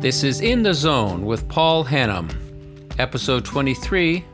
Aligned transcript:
This 0.00 0.22
is 0.22 0.42
In 0.42 0.62
the 0.62 0.74
Zone 0.74 1.24
with 1.24 1.48
Paul 1.48 1.84
Hannum, 1.84 2.30
episode 2.98 3.46
23 3.46 4.24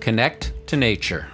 Connect 0.00 0.52
to 0.68 0.76
Nature. 0.76 1.28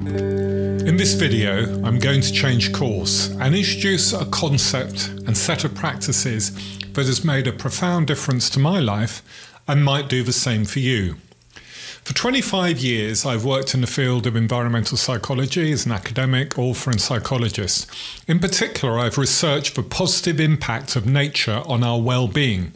In 0.00 0.96
this 0.96 1.14
video, 1.14 1.82
I'm 1.84 2.00
going 2.00 2.20
to 2.22 2.32
change 2.32 2.72
course 2.72 3.28
and 3.40 3.54
introduce 3.54 4.12
a 4.12 4.26
concept 4.26 5.08
and 5.26 5.36
set 5.36 5.62
of 5.62 5.76
practices 5.76 6.50
that 6.94 7.06
has 7.06 7.24
made 7.24 7.46
a 7.46 7.52
profound 7.52 8.08
difference 8.08 8.50
to 8.50 8.58
my 8.58 8.80
life 8.80 9.22
and 9.68 9.84
might 9.84 10.08
do 10.08 10.24
the 10.24 10.32
same 10.32 10.64
for 10.64 10.80
you. 10.80 11.16
For 12.04 12.12
25 12.12 12.80
years, 12.80 13.24
I've 13.24 13.46
worked 13.46 13.72
in 13.72 13.80
the 13.80 13.86
field 13.86 14.26
of 14.26 14.36
environmental 14.36 14.98
psychology 14.98 15.72
as 15.72 15.86
an 15.86 15.92
academic, 15.92 16.58
author, 16.58 16.90
and 16.90 17.00
psychologist. 17.00 17.90
In 18.28 18.40
particular, 18.40 18.98
I've 18.98 19.16
researched 19.16 19.74
the 19.74 19.82
positive 19.82 20.38
impact 20.38 20.96
of 20.96 21.06
nature 21.06 21.62
on 21.64 21.82
our 21.82 21.98
well 21.98 22.28
being. 22.28 22.72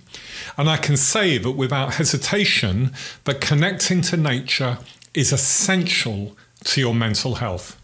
And 0.57 0.71
I 0.71 0.79
can 0.79 0.97
say 0.97 1.37
that 1.37 1.51
without 1.51 1.95
hesitation, 1.95 2.95
that 3.25 3.43
connecting 3.43 4.01
to 4.03 4.17
nature 4.17 4.79
is 5.13 5.31
essential 5.31 6.35
to 6.65 6.81
your 6.81 6.95
mental 6.95 7.35
health. 7.35 7.79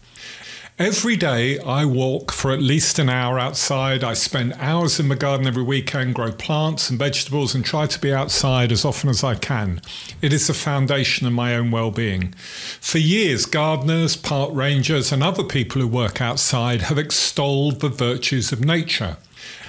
Every 0.77 1.15
day 1.15 1.57
I 1.59 1.85
walk 1.85 2.33
for 2.33 2.51
at 2.51 2.61
least 2.61 2.99
an 2.99 3.07
hour 3.07 3.39
outside. 3.39 4.03
I 4.03 4.13
spend 4.13 4.51
hours 4.59 4.99
in 4.99 5.07
my 5.07 5.15
garden 5.15 5.47
every 5.47 5.63
weekend, 5.63 6.15
grow 6.15 6.33
plants 6.33 6.89
and 6.89 6.99
vegetables, 6.99 7.55
and 7.55 7.63
try 7.63 7.87
to 7.87 8.01
be 8.01 8.13
outside 8.13 8.73
as 8.73 8.83
often 8.83 9.09
as 9.09 9.23
I 9.23 9.35
can. 9.35 9.79
It 10.21 10.33
is 10.33 10.47
the 10.47 10.53
foundation 10.53 11.25
of 11.25 11.31
my 11.31 11.55
own 11.55 11.71
well 11.71 11.91
being. 11.91 12.33
For 12.81 12.97
years, 12.97 13.45
gardeners, 13.45 14.17
park 14.17 14.49
rangers, 14.53 15.13
and 15.13 15.23
other 15.23 15.45
people 15.45 15.81
who 15.81 15.87
work 15.87 16.19
outside 16.19 16.81
have 16.81 16.97
extolled 16.97 17.79
the 17.79 17.87
virtues 17.87 18.51
of 18.51 18.65
nature. 18.65 19.15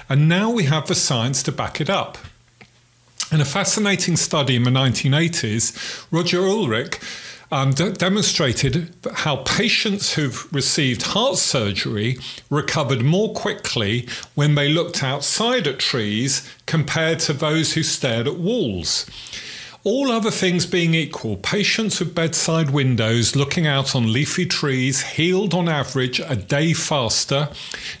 And 0.09 0.27
now 0.27 0.49
we 0.49 0.65
have 0.65 0.87
the 0.87 0.95
science 0.95 1.41
to 1.43 1.53
back 1.53 1.79
it 1.79 1.89
up. 1.89 2.17
In 3.31 3.39
a 3.39 3.45
fascinating 3.45 4.17
study 4.17 4.57
in 4.57 4.63
the 4.63 4.71
1980s, 4.71 6.05
Roger 6.11 6.41
Ulrich 6.41 6.99
um, 7.51 7.71
d- 7.71 7.91
demonstrated 7.91 8.93
how 9.13 9.37
patients 9.37 10.13
who've 10.13 10.51
received 10.53 11.01
heart 11.03 11.37
surgery 11.37 12.17
recovered 12.49 13.03
more 13.03 13.33
quickly 13.33 14.07
when 14.35 14.55
they 14.55 14.69
looked 14.69 15.03
outside 15.03 15.67
at 15.67 15.79
trees 15.79 16.51
compared 16.65 17.19
to 17.19 17.33
those 17.33 17.73
who 17.73 17.83
stared 17.83 18.27
at 18.27 18.37
walls. 18.37 19.05
All 19.87 20.11
other 20.11 20.31
things 20.31 20.65
being 20.65 20.93
equal, 20.93 21.37
patients 21.37 22.01
with 22.01 22.13
bedside 22.13 22.71
windows 22.71 23.37
looking 23.37 23.65
out 23.65 23.95
on 23.95 24.11
leafy 24.11 24.45
trees 24.45 25.01
healed 25.01 25.53
on 25.53 25.69
average 25.69 26.19
a 26.19 26.35
day 26.35 26.73
faster, 26.73 27.47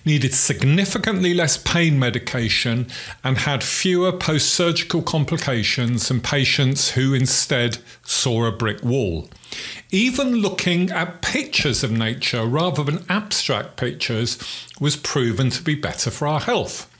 needed 0.03 0.33
significantly 0.33 1.33
less 1.33 1.55
pain 1.55 1.97
medication, 1.97 2.87
and 3.23 3.37
had 3.37 3.63
fewer 3.63 4.11
post 4.11 4.53
surgical 4.53 5.01
complications 5.01 6.09
than 6.09 6.19
patients 6.19 6.91
who 6.91 7.13
instead 7.13 7.77
saw 8.03 8.43
a 8.43 8.51
brick 8.51 8.83
wall. 8.83 9.29
Even 9.89 10.35
looking 10.35 10.91
at 10.91 11.21
pictures 11.21 11.85
of 11.85 11.91
nature 11.91 12.45
rather 12.45 12.83
than 12.83 13.05
abstract 13.07 13.77
pictures 13.77 14.37
was 14.81 14.97
proven 14.97 15.49
to 15.51 15.63
be 15.63 15.73
better 15.73 16.11
for 16.11 16.27
our 16.27 16.41
health. 16.41 16.93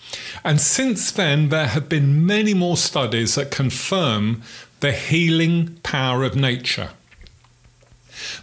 And 0.45 0.61
since 0.61 1.11
then, 1.11 1.49
there 1.49 1.67
have 1.67 1.89
been 1.89 2.25
many 2.25 2.53
more 2.53 2.77
studies 2.77 3.35
that 3.35 3.51
confirm 3.51 4.41
the 4.79 4.91
healing 4.91 5.79
power 5.83 6.23
of 6.23 6.35
nature. 6.35 6.89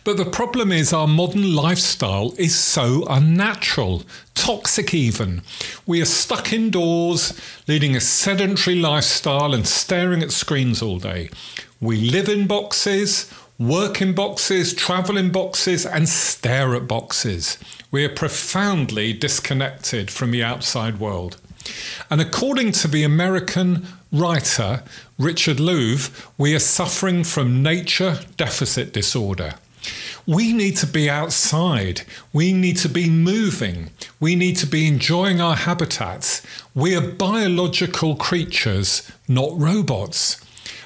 But 0.05 0.17
the 0.17 0.25
problem 0.25 0.71
is, 0.71 0.93
our 0.93 1.09
modern 1.09 1.55
lifestyle 1.55 2.33
is 2.39 2.55
so 2.55 3.07
unnatural, 3.09 4.03
toxic 4.35 4.95
even. 4.95 5.43
We 5.87 6.01
are 6.01 6.07
stuck 6.07 6.53
indoors, 6.53 7.39
leading 7.67 7.97
a 7.97 8.01
sedentary 8.01 8.77
lifestyle 8.77 9.53
and 9.55 9.67
staring 9.67 10.23
at 10.23 10.31
screens 10.31 10.81
all 10.81 10.99
day. 10.99 11.31
We 11.81 11.97
live 11.97 12.29
in 12.29 12.47
boxes, 12.47 13.31
work 13.59 14.01
in 14.01 14.15
boxes, 14.15 14.75
travel 14.75 15.17
in 15.17 15.31
boxes, 15.33 15.85
and 15.85 16.09
stare 16.09 16.75
at 16.75 16.87
boxes. 16.87 17.59
We 17.91 18.05
are 18.05 18.15
profoundly 18.15 19.13
disconnected 19.13 20.11
from 20.11 20.31
the 20.31 20.45
outside 20.45 21.01
world. 21.01 21.39
And 22.11 22.21
according 22.21 22.73
to 22.73 22.89
the 22.89 23.05
American 23.05 23.87
writer 24.13 24.83
Richard 25.19 25.59
Louv, 25.59 26.27
we 26.37 26.55
are 26.55 26.61
suffering 26.61 27.25
from 27.25 27.63
nature 27.63 28.21
deficit 28.37 28.93
disorder. 28.93 29.55
We 30.27 30.53
need 30.53 30.77
to 30.79 30.87
be 30.87 31.11
outside. 31.11 32.03
We 32.33 32.53
need 32.53 32.79
to 32.79 32.89
be 32.89 33.11
moving. 33.11 33.91
We 34.19 34.37
need 34.37 34.57
to 34.57 34.67
be 34.67 34.89
enjoying 34.89 35.41
our 35.41 35.57
habitats. 35.57 36.41
We 36.75 36.97
are 36.97 37.03
biological 37.03 38.17
creatures, 38.17 39.11
not 39.29 39.51
robots. 39.59 40.41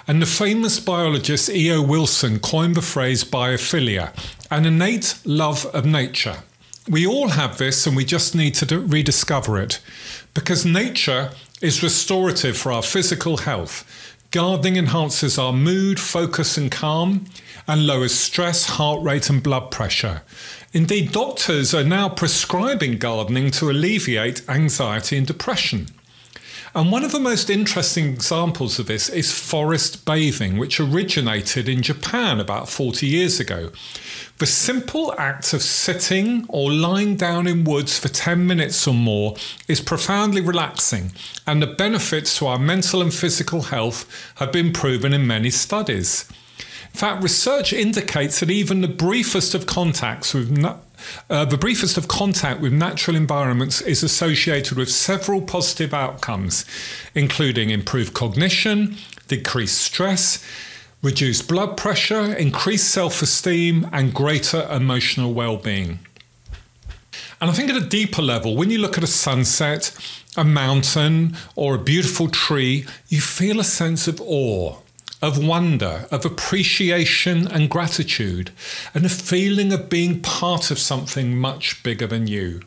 And 0.08 0.20
the 0.20 0.26
famous 0.26 0.80
biologist 0.80 1.50
E.O. 1.50 1.82
Wilson 1.82 2.40
coined 2.40 2.74
the 2.74 2.82
phrase 2.82 3.24
biophilia, 3.24 4.12
an 4.50 4.64
innate 4.64 5.18
love 5.24 5.66
of 5.66 5.84
nature. 5.84 6.38
We 6.88 7.06
all 7.06 7.28
have 7.28 7.58
this 7.58 7.86
and 7.86 7.94
we 7.94 8.04
just 8.06 8.34
need 8.34 8.54
to 8.54 8.80
rediscover 8.80 9.60
it 9.60 9.80
because 10.32 10.64
nature 10.64 11.32
is 11.60 11.82
restorative 11.82 12.56
for 12.56 12.72
our 12.72 12.82
physical 12.82 13.38
health. 13.38 13.84
Gardening 14.30 14.76
enhances 14.76 15.38
our 15.38 15.52
mood, 15.52 16.00
focus, 16.00 16.56
and 16.56 16.70
calm, 16.70 17.26
and 17.66 17.86
lowers 17.86 18.14
stress, 18.14 18.66
heart 18.66 19.02
rate, 19.02 19.28
and 19.28 19.42
blood 19.42 19.70
pressure. 19.70 20.22
Indeed, 20.72 21.12
doctors 21.12 21.74
are 21.74 21.84
now 21.84 22.08
prescribing 22.08 22.98
gardening 22.98 23.50
to 23.52 23.70
alleviate 23.70 24.48
anxiety 24.48 25.18
and 25.18 25.26
depression. 25.26 25.88
And 26.74 26.92
one 26.92 27.04
of 27.04 27.12
the 27.12 27.20
most 27.20 27.48
interesting 27.48 28.06
examples 28.06 28.78
of 28.78 28.86
this 28.86 29.08
is 29.08 29.32
forest 29.32 30.04
bathing, 30.04 30.58
which 30.58 30.78
originated 30.78 31.68
in 31.68 31.82
Japan 31.82 32.40
about 32.40 32.68
40 32.68 33.06
years 33.06 33.40
ago. 33.40 33.70
The 34.38 34.46
simple 34.46 35.14
act 35.18 35.52
of 35.52 35.62
sitting 35.62 36.44
or 36.48 36.70
lying 36.70 37.16
down 37.16 37.46
in 37.46 37.64
woods 37.64 37.98
for 37.98 38.08
10 38.08 38.46
minutes 38.46 38.86
or 38.86 38.94
more 38.94 39.34
is 39.66 39.80
profoundly 39.80 40.40
relaxing, 40.40 41.12
and 41.46 41.60
the 41.60 41.66
benefits 41.66 42.38
to 42.38 42.46
our 42.46 42.58
mental 42.58 43.02
and 43.02 43.12
physical 43.12 43.62
health 43.62 44.06
have 44.36 44.52
been 44.52 44.72
proven 44.72 45.12
in 45.12 45.26
many 45.26 45.50
studies. 45.50 46.28
In 46.92 46.98
fact, 46.98 47.22
research 47.22 47.72
indicates 47.72 48.40
that 48.40 48.50
even 48.50 48.80
the 48.80 48.88
briefest 48.88 49.54
of 49.54 49.66
contacts 49.66 50.34
with 50.34 50.50
uh, 51.30 51.44
the 51.44 51.58
briefest 51.58 51.96
of 51.96 52.08
contact 52.08 52.60
with 52.60 52.72
natural 52.72 53.16
environments 53.16 53.80
is 53.80 54.02
associated 54.02 54.76
with 54.76 54.90
several 54.90 55.40
positive 55.40 55.94
outcomes, 55.94 56.64
including 57.14 57.70
improved 57.70 58.14
cognition, 58.14 58.96
decreased 59.26 59.78
stress, 59.78 60.44
reduced 61.02 61.48
blood 61.48 61.76
pressure, 61.76 62.34
increased 62.34 62.90
self 62.90 63.22
esteem, 63.22 63.88
and 63.92 64.14
greater 64.14 64.68
emotional 64.70 65.32
well 65.32 65.56
being. 65.56 66.00
And 67.40 67.50
I 67.50 67.52
think 67.52 67.70
at 67.70 67.76
a 67.76 67.86
deeper 67.86 68.22
level, 68.22 68.56
when 68.56 68.70
you 68.70 68.78
look 68.78 68.98
at 68.98 69.04
a 69.04 69.08
sunset, 69.08 69.96
a 70.36 70.44
mountain, 70.44 71.36
or 71.54 71.76
a 71.76 71.78
beautiful 71.78 72.28
tree, 72.28 72.84
you 73.08 73.20
feel 73.20 73.60
a 73.60 73.64
sense 73.64 74.08
of 74.08 74.20
awe 74.20 74.76
of 75.20 75.44
wonder, 75.44 76.06
of 76.10 76.24
appreciation 76.24 77.48
and 77.48 77.70
gratitude, 77.70 78.50
and 78.94 79.04
a 79.04 79.08
feeling 79.08 79.72
of 79.72 79.88
being 79.88 80.20
part 80.20 80.70
of 80.70 80.78
something 80.78 81.36
much 81.36 81.82
bigger 81.82 82.06
than 82.06 82.26
you. 82.26 82.60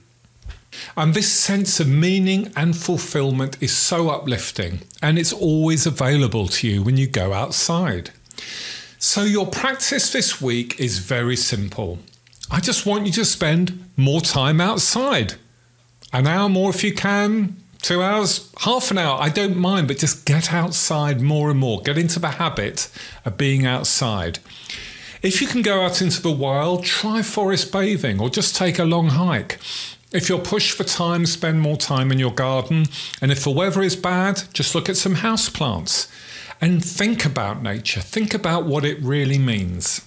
And 0.95 1.13
this 1.13 1.31
sense 1.31 1.79
of 1.79 1.87
meaning 1.87 2.51
and 2.55 2.75
fulfillment 2.75 3.61
is 3.61 3.75
so 3.75 4.09
uplifting, 4.09 4.81
and 5.01 5.17
it's 5.17 5.33
always 5.33 5.85
available 5.85 6.47
to 6.47 6.67
you 6.67 6.83
when 6.83 6.97
you 6.97 7.07
go 7.07 7.33
outside. 7.33 8.11
So, 8.99 9.23
your 9.23 9.47
practice 9.47 10.11
this 10.11 10.41
week 10.41 10.79
is 10.79 10.99
very 10.99 11.35
simple. 11.35 11.99
I 12.49 12.59
just 12.59 12.85
want 12.85 13.05
you 13.05 13.11
to 13.13 13.25
spend 13.25 13.83
more 13.97 14.21
time 14.21 14.61
outside. 14.61 15.35
An 16.13 16.27
hour 16.27 16.49
more 16.49 16.69
if 16.69 16.83
you 16.83 16.93
can, 16.93 17.60
two 17.81 18.01
hours, 18.01 18.51
half 18.61 18.91
an 18.91 18.97
hour, 18.97 19.19
I 19.19 19.29
don't 19.29 19.57
mind, 19.57 19.87
but 19.87 19.97
just 19.97 20.25
get 20.25 20.53
outside 20.53 21.21
more 21.21 21.49
and 21.49 21.59
more. 21.59 21.81
Get 21.81 21.97
into 21.97 22.19
the 22.19 22.29
habit 22.29 22.89
of 23.25 23.37
being 23.37 23.65
outside. 23.65 24.39
If 25.21 25.41
you 25.41 25.47
can 25.47 25.61
go 25.61 25.81
out 25.81 26.01
into 26.01 26.21
the 26.21 26.31
wild, 26.31 26.83
try 26.83 27.21
forest 27.21 27.71
bathing 27.71 28.19
or 28.19 28.29
just 28.29 28.55
take 28.55 28.79
a 28.79 28.85
long 28.85 29.09
hike. 29.09 29.59
If 30.11 30.27
you're 30.27 30.39
pushed 30.39 30.75
for 30.75 30.83
time, 30.83 31.25
spend 31.25 31.61
more 31.61 31.77
time 31.77 32.11
in 32.11 32.19
your 32.19 32.33
garden. 32.33 32.87
And 33.21 33.31
if 33.31 33.43
the 33.43 33.51
weather 33.51 33.81
is 33.81 33.95
bad, 33.95 34.43
just 34.53 34.75
look 34.75 34.89
at 34.89 34.97
some 34.97 35.15
house 35.15 35.47
plants 35.47 36.07
and 36.59 36.83
think 36.83 37.25
about 37.25 37.61
nature. 37.61 38.01
Think 38.01 38.33
about 38.33 38.65
what 38.65 38.83
it 38.83 39.01
really 39.01 39.37
means. 39.37 40.01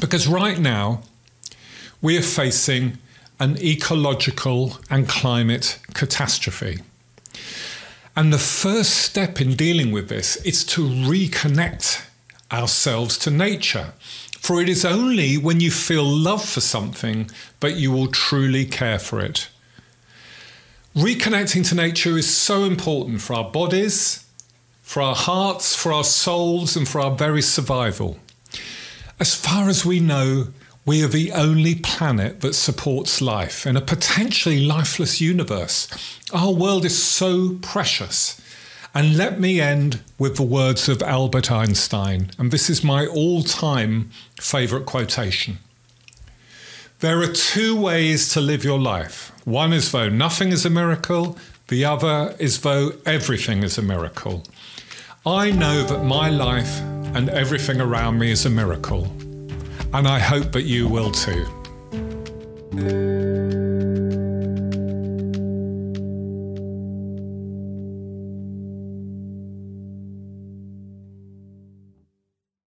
Because 0.00 0.28
right 0.28 0.58
now, 0.58 1.02
we 2.00 2.16
are 2.18 2.22
facing 2.22 2.98
an 3.38 3.56
ecological 3.58 4.78
and 4.88 5.08
climate 5.08 5.78
catastrophe. 5.94 6.80
And 8.14 8.32
the 8.32 8.38
first 8.38 8.92
step 8.94 9.40
in 9.40 9.56
dealing 9.56 9.92
with 9.92 10.08
this 10.08 10.36
is 10.36 10.64
to 10.66 10.80
reconnect 10.80 12.02
ourselves 12.50 13.18
to 13.18 13.30
nature. 13.30 13.92
For 14.38 14.62
it 14.62 14.68
is 14.68 14.84
only 14.84 15.36
when 15.36 15.60
you 15.60 15.70
feel 15.70 16.04
love 16.04 16.44
for 16.44 16.60
something 16.60 17.30
that 17.60 17.74
you 17.74 17.92
will 17.92 18.06
truly 18.06 18.64
care 18.64 18.98
for 18.98 19.20
it. 19.20 19.48
Reconnecting 20.94 21.68
to 21.68 21.74
nature 21.74 22.16
is 22.16 22.34
so 22.34 22.64
important 22.64 23.20
for 23.20 23.34
our 23.34 23.50
bodies, 23.50 24.24
for 24.80 25.02
our 25.02 25.14
hearts, 25.14 25.74
for 25.76 25.92
our 25.92 26.04
souls, 26.04 26.74
and 26.74 26.88
for 26.88 27.00
our 27.02 27.10
very 27.10 27.42
survival. 27.42 28.18
As 29.20 29.34
far 29.34 29.68
as 29.68 29.84
we 29.84 30.00
know, 30.00 30.48
we 30.86 31.02
are 31.02 31.08
the 31.08 31.32
only 31.32 31.74
planet 31.74 32.40
that 32.42 32.54
supports 32.54 33.20
life 33.20 33.66
in 33.66 33.76
a 33.76 33.80
potentially 33.80 34.64
lifeless 34.64 35.20
universe. 35.20 35.88
Our 36.32 36.52
world 36.52 36.84
is 36.84 37.02
so 37.02 37.58
precious. 37.60 38.40
And 38.94 39.16
let 39.16 39.40
me 39.40 39.60
end 39.60 40.00
with 40.16 40.36
the 40.36 40.44
words 40.44 40.88
of 40.88 41.02
Albert 41.02 41.50
Einstein, 41.50 42.30
and 42.38 42.50
this 42.50 42.70
is 42.70 42.84
my 42.84 43.04
all 43.04 43.42
time 43.42 44.10
favourite 44.40 44.86
quotation. 44.86 45.58
There 47.00 47.20
are 47.20 47.32
two 47.32 47.78
ways 47.78 48.30
to 48.30 48.40
live 48.40 48.64
your 48.64 48.78
life. 48.78 49.32
One 49.44 49.72
is 49.72 49.90
though 49.90 50.08
nothing 50.08 50.50
is 50.50 50.64
a 50.64 50.70
miracle, 50.70 51.36
the 51.66 51.84
other 51.84 52.34
is 52.38 52.60
though 52.60 52.92
everything 53.04 53.64
is 53.64 53.76
a 53.76 53.82
miracle. 53.82 54.44
I 55.26 55.50
know 55.50 55.82
that 55.82 56.04
my 56.04 56.30
life 56.30 56.80
and 57.14 57.28
everything 57.28 57.80
around 57.80 58.18
me 58.18 58.30
is 58.30 58.46
a 58.46 58.50
miracle, 58.50 59.14
and 59.96 60.06
I 60.06 60.18
hope 60.18 60.52
that 60.52 60.64
you 60.64 60.86
will 60.88 61.10
too. 61.10 61.46